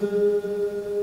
[0.00, 0.93] Música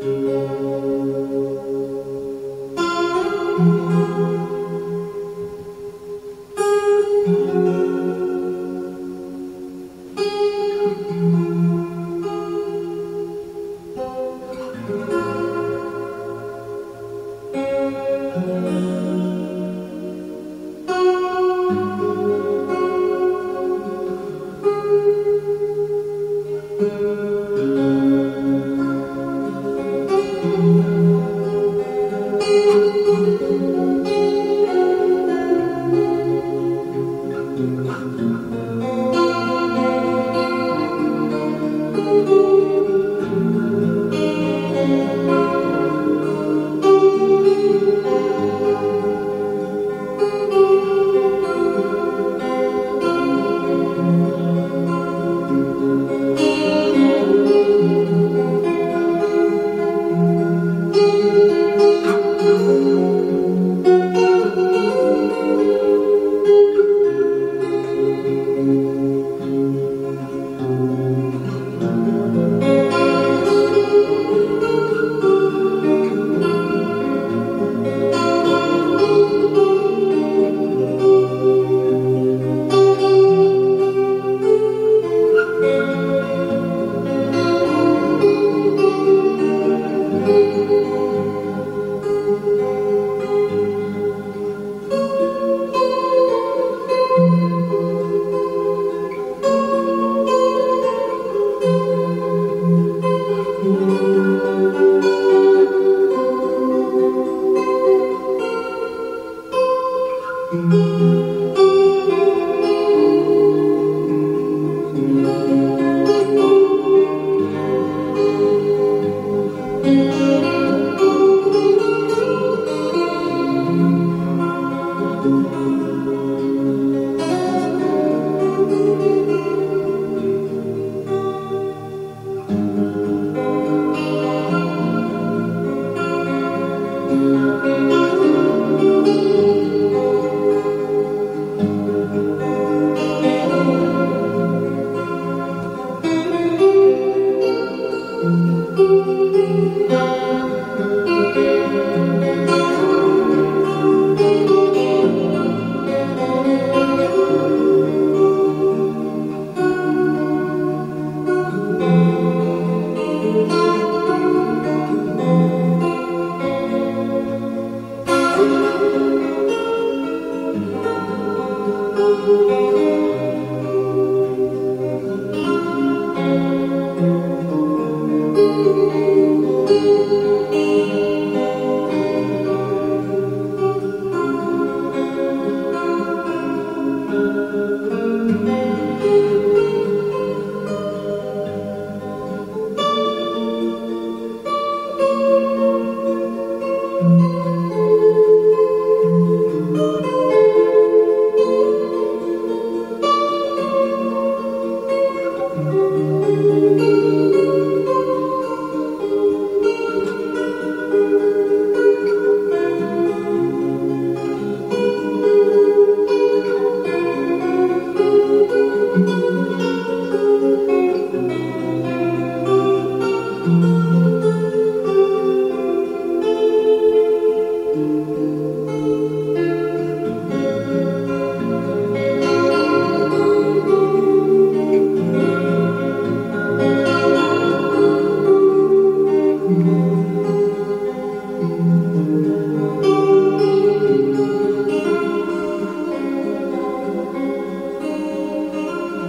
[110.51, 110.90] Mm-hmm.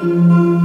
[0.02, 0.61] Música